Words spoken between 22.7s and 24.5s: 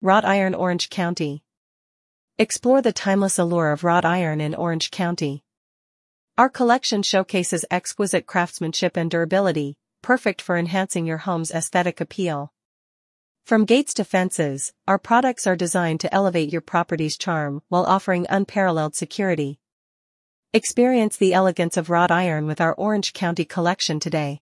Orange County collection today.